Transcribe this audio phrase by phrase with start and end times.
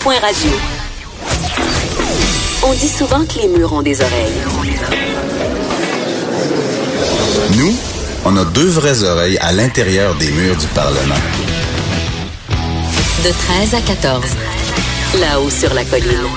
[0.00, 0.50] Cube.radio.
[2.66, 4.40] On dit souvent que les murs ont des oreilles.
[7.56, 7.76] Nous,
[8.24, 11.14] on a deux vraies oreilles à l'intérieur des murs du Parlement.
[13.24, 14.24] De 13 à 14.
[15.20, 16.28] Là-haut sur la colline.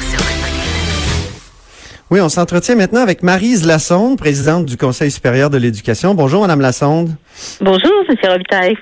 [2.09, 6.14] Oui, on s'entretient maintenant avec Marise Lassonde, présidente du Conseil supérieur de l'éducation.
[6.16, 7.16] Bonjour, Madame Lassonde.
[7.61, 8.16] Bonjour, M.
[8.30, 8.77] Robitaille.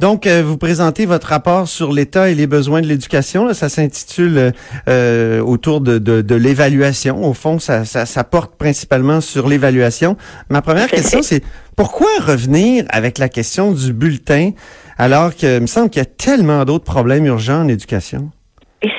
[0.00, 3.52] Donc, euh, vous présentez votre rapport sur l'état et les besoins de l'éducation.
[3.52, 4.52] Ça s'intitule
[4.88, 7.24] euh, autour de, de, l'évaluation.
[7.24, 10.16] Au fond, ça, ça, ça, porte principalement sur l'évaluation.
[10.50, 11.42] Ma première question, c'est
[11.76, 14.52] pourquoi revenir avec la question du bulletin
[14.98, 18.30] alors qu'il me semble qu'il y a tellement d'autres problèmes urgents en éducation?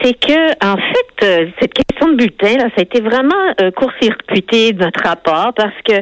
[0.04, 3.72] c'est que, en fait, euh, cette question de bulletin, là, ça a été vraiment euh,
[3.72, 5.96] court-circuité de notre rapport parce que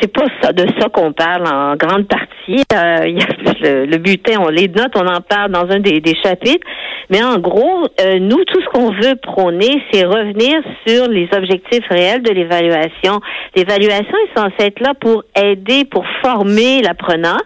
[0.00, 2.62] c'est pas ça, de ça qu'on parle en grande partie.
[2.72, 6.14] Euh, y a le, bulletin, on les note, on en parle dans un des, des
[6.22, 6.66] chapitres.
[7.10, 11.84] Mais en gros, euh, nous, tout ce qu'on veut prôner, c'est revenir sur les objectifs
[11.90, 13.20] réels de l'évaluation.
[13.56, 17.38] L'évaluation est censée être là pour aider, pour former l'apprenant.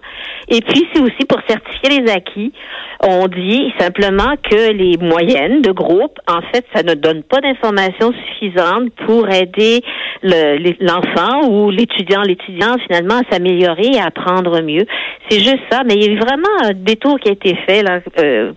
[0.49, 2.53] Et puis, c'est aussi pour certifier les acquis.
[3.01, 8.13] On dit simplement que les moyennes de groupe, en fait, ça ne donne pas d'informations
[8.13, 9.81] suffisantes pour aider
[10.81, 14.85] l'enfant ou l'étudiant, l'étudiant finalement à s'améliorer et à apprendre mieux.
[15.29, 17.83] C'est juste ça, mais il y a eu vraiment un détour qui a été fait
[17.83, 18.53] là, euh,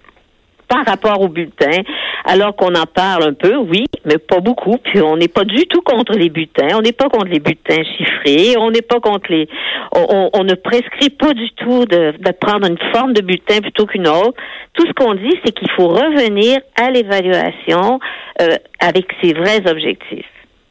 [0.67, 1.81] par rapport au bulletin,
[2.25, 4.77] alors qu'on en parle un peu, oui, mais pas beaucoup.
[4.83, 7.83] Puis on n'est pas du tout contre les bulletins, on n'est pas contre les bulletins
[7.97, 9.47] chiffrés, on n'est pas contre les,
[9.93, 14.07] on, ne prescrit pas du tout de, de prendre une forme de bulletin plutôt qu'une
[14.07, 14.33] autre.
[14.73, 17.99] Tout ce qu'on dit, c'est qu'il faut revenir à l'évaluation
[18.41, 20.25] euh, avec ses vrais objectifs.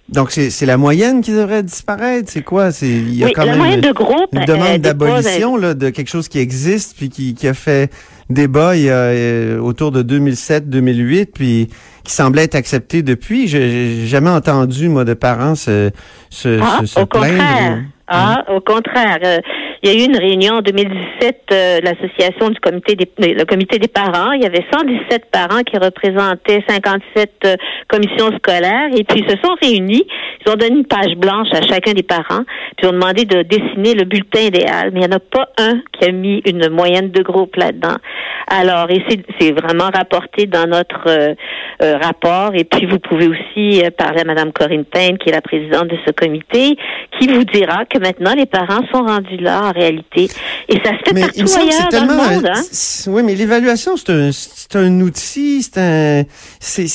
[0.09, 2.71] Donc c'est la moyenne qui devrait disparaître, c'est quoi?
[2.71, 6.09] C'est il y a quand même moyenne de groupe, une demande d'abolition là de quelque
[6.09, 7.91] chose qui existe puis qui, qui a fait
[8.31, 11.69] débat il y a, euh, autour de 2007-2008 puis
[12.05, 13.49] qui semblait être accepté depuis.
[13.49, 15.91] J'ai jamais entendu moi de parents se
[16.31, 17.39] se, ah, se, au plaindre.
[17.39, 17.83] Contraire.
[18.09, 19.19] Ah, au contraire.
[19.87, 23.79] Il y a eu une réunion en 2017, euh, l'association du comité des le comité
[23.79, 24.33] des parents.
[24.33, 27.55] Il y avait 117 parents qui représentaient 57 euh,
[27.87, 30.05] commissions scolaires et puis ils se sont réunis.
[30.45, 32.43] Ils ont donné une page blanche à chacun des parents
[32.77, 34.91] puis ont demandé de dessiner le bulletin idéal.
[34.93, 37.97] Mais il n'y en a pas un qui a mis une moyenne de groupe là-dedans.
[38.49, 39.05] Alors, et
[39.39, 41.35] c'est vraiment rapporté dans notre euh,
[42.03, 42.53] rapport.
[42.55, 45.97] Et puis, vous pouvez aussi parler à Mme Corinne Payne, qui est la présidente de
[46.07, 46.77] ce comité,
[47.19, 50.29] qui vous dira que maintenant, les parents sont rendus là réalité.
[50.69, 52.47] Et ça se fait mais partout ailleurs dans le monde.
[52.47, 52.63] Hein?
[53.09, 56.25] Oui, mais l'évaluation, c'est un, c'est un outil, c'est un...
[56.59, 56.87] C'est,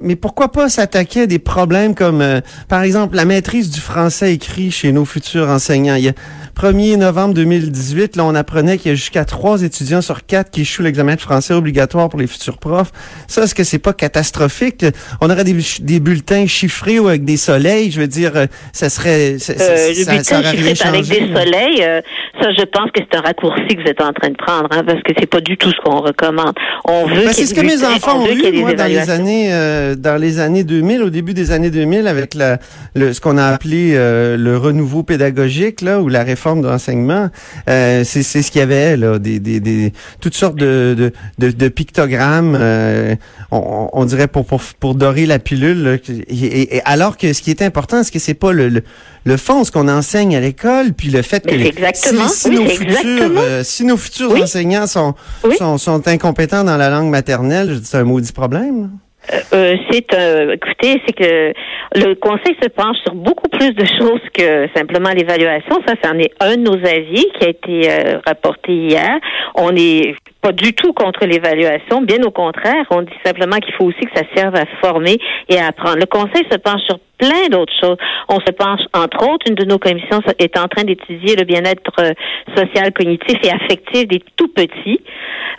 [0.00, 4.34] mais pourquoi pas s'attaquer à des problèmes comme, euh, par exemple, la maîtrise du français
[4.34, 5.94] écrit chez nos futurs enseignants?
[5.96, 6.14] Il y a
[6.56, 10.62] 1er novembre 2018, là, on apprenait qu'il y a jusqu'à trois étudiants sur quatre qui
[10.62, 12.92] échouent l'examen de français obligatoire pour les futurs profs.
[13.28, 14.86] Ça, est-ce que c'est pas catastrophique?
[15.20, 18.88] On aurait des, des, bulletins chiffrés ou avec des soleils, je veux dire, euh, ça
[18.88, 19.38] serait...
[19.38, 22.00] Ça, euh, le ça, bulletin avec des soleils, euh,
[22.40, 24.82] ça, je pense que c'est un raccourci que vous êtes en train de prendre, hein,
[24.86, 26.54] parce que c'est pas du tout ce qu'on recommande.
[26.86, 29.94] On veut ben, C'est ce que mes enfants ont eu, moi, dans les années, euh,
[29.94, 32.56] dans les années 2000, au début des années 2000, avec la,
[32.94, 37.30] le, ce qu'on a appelé le renouveau pédagogique, là, ou la réforme de l'enseignement,
[37.68, 41.68] euh, c'est ce qu'il y avait là, des, des, des toutes sortes de, de, de,
[41.68, 43.16] pictogrammes, euh,
[43.50, 46.00] on, on, dirait pour, pour, pour dorer la pilule.
[46.28, 48.82] et, alors que ce qui est important, c'est que c'est pas le,
[49.24, 53.32] le, fond, ce qu'on enseigne à l'école, puis le fait que exactement, si, nos futurs,
[53.38, 55.14] euh, si nos futurs enseignants sont,
[55.58, 58.90] sont, sont incompétents dans la langue maternelle, c'est un maudit problème.
[59.32, 61.52] Euh, euh, c'est euh, écoutez, c'est que
[61.94, 65.76] le Conseil se penche sur beaucoup plus de choses que simplement l'évaluation.
[65.86, 69.18] Ça, c'en est un de nos avis qui a été euh, rapporté hier.
[69.54, 72.84] On n'est pas du tout contre l'évaluation, bien au contraire.
[72.90, 75.98] On dit simplement qu'il faut aussi que ça serve à former et à apprendre.
[75.98, 77.96] Le Conseil se penche sur plein d'autres choses.
[78.28, 81.90] On se penche, entre autres, une de nos commissions est en train d'étudier le bien-être
[82.00, 82.12] euh,
[82.54, 85.00] social, cognitif et affectif des tout petits.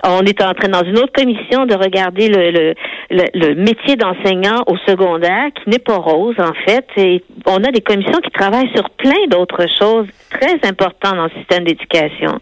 [0.03, 5.47] On est en train, dans une autre commission, de regarder le, métier d'enseignant au secondaire,
[5.55, 6.85] qui n'est pas rose, en fait.
[6.97, 10.07] Et on a des commissions qui travaillent sur plein d'autres choses
[10.39, 12.39] très importantes dans le système d'éducation.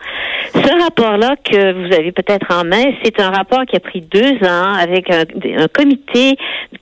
[0.53, 4.35] Ce rapport-là que vous avez peut-être en main, c'est un rapport qui a pris deux
[4.43, 5.25] ans avec un,
[5.73, 6.37] comité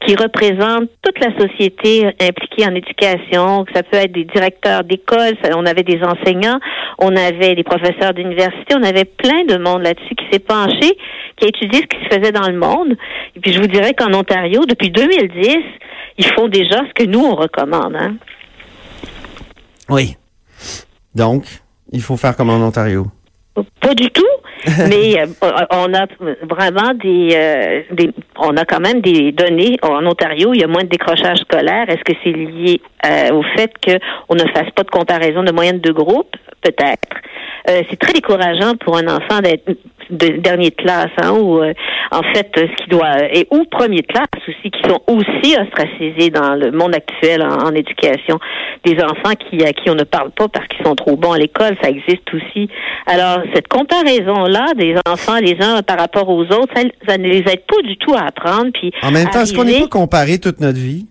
[0.06, 5.65] qui représente toute la société impliqués en éducation, ça peut être des directeurs d'école, on
[5.65, 6.60] avait des enseignants,
[7.00, 10.98] on avait des professeurs d'université, on avait plein de monde là-dessus qui s'est penché,
[11.38, 12.95] qui a étudié ce qui se faisait dans le monde.
[13.36, 15.57] Et puis je vous dirais qu'en Ontario, depuis 2010,
[16.18, 17.95] ils font déjà ce que nous on recommande.
[17.95, 18.15] Hein?
[19.89, 20.15] Oui.
[21.15, 21.45] Donc,
[21.92, 23.07] il faut faire comme en Ontario.
[23.81, 24.24] Pas du tout.
[24.89, 25.25] Mais euh,
[25.71, 26.06] on a
[26.50, 30.54] vraiment des, euh, des, on a quand même des données en Ontario.
[30.54, 31.89] Il y a moins de décrochage scolaire.
[31.89, 35.80] Est-ce que c'est lié euh, au fait qu'on ne fasse pas de comparaison de moyenne
[35.80, 36.36] de groupe?
[36.62, 37.10] Peut-être.
[37.68, 39.69] c'est très décourageant pour un enfant d'être
[40.09, 41.73] de dernier de classe, hein, ou euh,
[42.11, 46.29] en fait ce qui doit et ou premier de classe aussi, qui sont aussi ostracisés
[46.29, 48.39] dans le monde actuel en, éducation.
[48.85, 51.38] Des enfants qui à qui on ne parle pas parce qu'ils sont trop bons à
[51.38, 52.69] l'école, ça existe aussi.
[53.05, 56.73] Alors cette comparaison là des enfants les uns par rapport aux autres,
[57.07, 58.71] ça, ne les aide pas du tout à apprendre.
[58.73, 61.07] Puis en même temps, est-ce qu'on n'est pas comparé toute notre vie?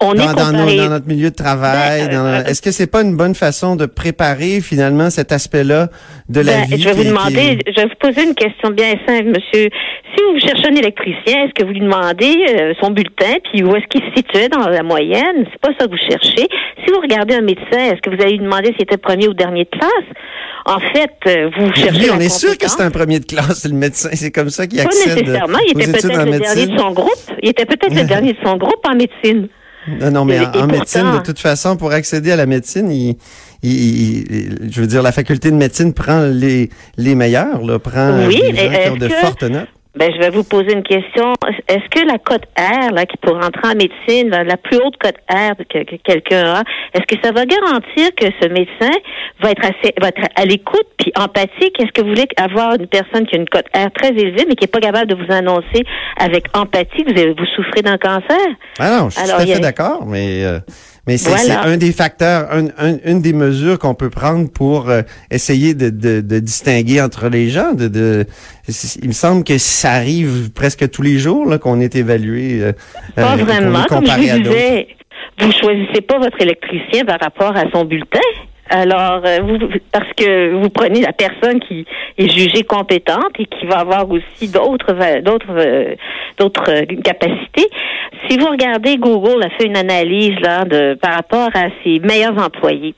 [0.00, 0.76] On dans, est comparé...
[0.76, 2.08] dans, notre milieu de travail.
[2.08, 5.88] Ben, euh, Est-ce que c'est pas une bonne façon de préparer finalement cet aspect-là
[6.28, 8.94] de la ben, vie Je vais vous demander, je vais vous poser une question bien
[9.06, 9.68] simple, monsieur.
[10.14, 13.74] Si vous cherchez un électricien, est-ce que vous lui demandez euh, son bulletin, puis où
[13.74, 15.46] est-ce qu'il se situait dans la moyenne?
[15.50, 16.48] C'est pas ça que vous cherchez.
[16.84, 19.34] Si vous regardez un médecin, est-ce que vous allez lui demander s'il était premier ou
[19.34, 20.16] dernier de classe?
[20.64, 22.00] En fait, euh, vous cherchez.
[22.02, 24.10] Oui, on est sûr que c'est un premier de classe, le médecin.
[24.12, 25.14] C'est comme ça qu'il accède.
[25.14, 25.58] Pas nécessairement.
[25.66, 27.30] Il était peut-être le dernier de son groupe.
[27.42, 29.48] Il était peut-être le dernier de son groupe en médecine.
[29.88, 33.16] Non, non, mais en, médecine, de toute façon, pour accéder à la médecine, il,
[33.62, 38.40] il, je veux dire, la faculté de médecine prend les, les meilleurs, là, prend oui,
[38.52, 39.68] les gens qui ont de fortes notes.
[39.94, 41.34] Ben, je vais vous poser une question.
[41.68, 45.16] Est-ce que la cote R, là, qui pour rentrer en médecine, la, plus haute cote
[45.30, 46.62] R que, que quelqu'un a,
[46.94, 48.96] est-ce que ça va garantir que ce médecin
[49.40, 51.78] va être assez, va être à l'écoute puis empathique?
[51.78, 54.54] Est-ce que vous voulez avoir une personne qui a une cote R très élevée, mais
[54.54, 55.84] qui est pas capable de vous annoncer
[56.16, 58.46] avec empathie que vous, vous souffrez d'un cancer?
[58.78, 60.58] Ah non, je suis tout à fait d'accord, mais euh,
[61.06, 65.74] mais c'est un des facteurs, un, une des mesures qu'on peut prendre pour euh, essayer
[65.74, 67.72] de, de, de, distinguer entre les gens.
[67.72, 68.24] De, de,
[69.02, 72.62] il me semble que ça arrive presque tous les jours qu'on est évalué.
[72.62, 72.72] Euh,
[73.16, 74.88] pas euh, vraiment, comme je vous disais.
[75.40, 78.20] Vous choisissez pas votre électricien par rapport à son bulletin.
[78.72, 79.58] Alors, euh, vous,
[79.92, 81.84] parce que vous prenez la personne qui
[82.16, 85.94] est jugée compétente et qui va avoir aussi d'autres d'autres euh,
[86.38, 87.68] d'autres capacités.
[88.32, 92.42] Si vous regardez Google a fait une analyse là de par rapport à ses meilleurs
[92.42, 92.94] employés.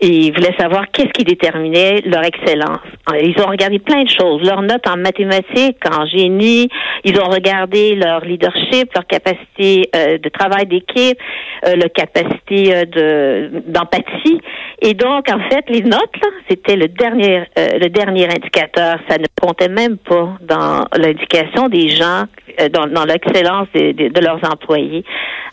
[0.00, 2.78] Et il voulait savoir qu'est-ce qui déterminait leur excellence.
[3.20, 6.68] Ils ont regardé plein de choses, leurs notes en mathématiques, en génie,
[7.02, 11.18] ils ont regardé leur leadership, leur capacité de travail d'équipe,
[11.64, 14.40] leur capacité de d'empathie
[14.80, 16.14] et donc, en fait, les notes,
[16.48, 18.98] c'était le dernier, euh, le dernier indicateur.
[19.08, 22.24] Ça ne comptait même pas dans l'indication des gens,
[22.60, 25.04] euh, dans, dans l'excellence de, leurs employés.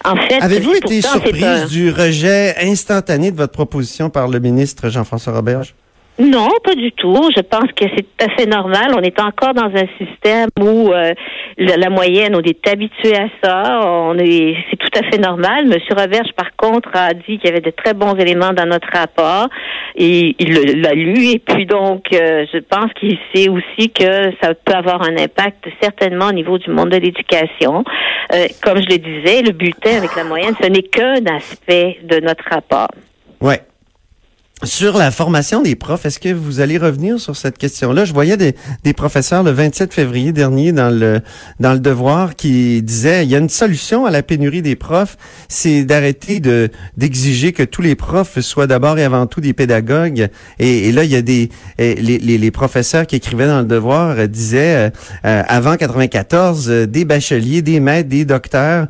[0.03, 5.33] En fait, avez-vous été surprise du rejet instantané de votre proposition par le ministre Jean-François
[5.33, 5.73] Roberge?
[6.17, 7.29] Non, pas du tout.
[7.35, 8.93] Je pense que c'est tout à fait normal.
[8.95, 11.13] On est encore dans un système où euh,
[11.57, 13.81] la, moyenne, on est habitué à ça.
[13.83, 15.65] On est, c'est tout à fait normal.
[15.65, 18.87] Monsieur Roberge, par contre, a dit qu'il y avait de très bons éléments dans notre
[18.93, 19.49] rapport
[19.95, 21.31] et il l'a lu.
[21.31, 25.67] Et puis donc, euh, je pense qu'il sait aussi que ça peut avoir un impact
[25.81, 27.83] certainement au niveau du monde de l'éducation.
[28.33, 32.21] Euh, comme je le disais, le bulletin avec la moyenne, ce n'est qu'un aspect de
[32.21, 32.87] notre rapport.
[33.41, 33.59] Ouais.
[34.63, 38.05] Sur la formation des profs, est-ce que vous allez revenir sur cette question-là?
[38.05, 38.55] Je voyais des,
[38.85, 41.19] des, professeurs le 27 février dernier dans le
[41.59, 45.17] dans le devoir qui disaient il y a une solution à la pénurie des profs,
[45.49, 50.29] c'est d'arrêter de d'exiger que tous les profs soient d'abord et avant tout des pédagogues.
[50.57, 54.17] Et, là, il y a des les, les, les, professeurs qui écrivaient dans le devoir
[54.17, 54.89] euh, disaient euh,
[55.25, 58.87] euh, avant 94, des bacheliers, des maîtres, des docteurs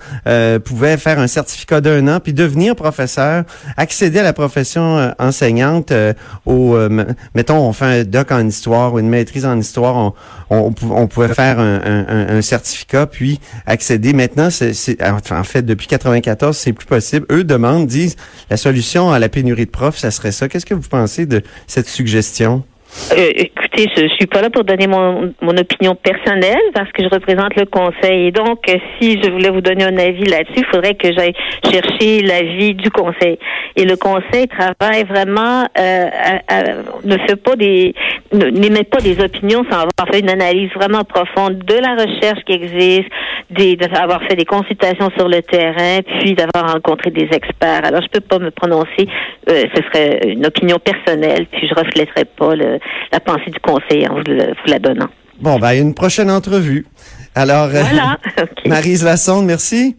[0.64, 3.46] pouvaient faire un certificat d'un an puis devenir professeur,
[3.78, 6.14] accéder à la profession enseignante euh,
[6.46, 10.14] au, euh, mettons, on fait un doc en histoire ou une maîtrise en histoire,
[10.50, 14.14] on, on, pouvait faire un, certificat puis accéder.
[14.14, 17.26] Maintenant, c'est en fait depuis 94, c'est plus possible.
[17.32, 18.16] Eux demandent, disent,
[18.50, 20.48] la solution à la pénurie de profs, ça serait ça.
[20.48, 22.64] Qu'est-ce que vous pensez de cette suggestion?
[23.12, 23.32] Euh,
[23.78, 27.56] écoutez, je suis pas là pour donner mon, mon opinion personnelle parce que je représente
[27.56, 28.28] le conseil.
[28.28, 31.34] Et donc, euh, si je voulais vous donner un avis là-dessus, il faudrait que j'aille
[31.64, 33.38] chercher l'avis du conseil.
[33.76, 37.94] Et le conseil travaille vraiment, euh, ne fait pas des,
[38.34, 42.54] n'émet pas des opinions sans avoir fait une analyse vraiment profonde de la recherche qui
[42.54, 43.10] existe,
[43.50, 47.86] d'avoir fait des consultations sur le terrain, puis d'avoir rencontré des experts.
[47.86, 49.08] Alors, je peux pas me prononcer.
[49.50, 52.80] Euh, ce serait une opinion personnelle, puis je reflèterais pas le,
[53.12, 54.24] la pensée du conseil en vous,
[54.68, 55.10] la donnant.
[55.42, 56.86] Bon, ben, une prochaine entrevue.
[57.34, 58.18] Alors, euh, voilà.
[58.66, 59.98] Marise Lassonde, merci.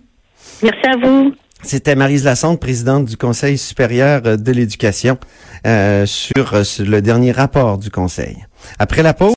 [0.63, 1.35] Merci à vous.
[1.63, 5.19] C'était Marise Lassonde, présidente du Conseil supérieur de l'éducation,
[5.67, 8.37] euh, sur, sur le dernier rapport du Conseil.
[8.79, 9.35] Après la pause,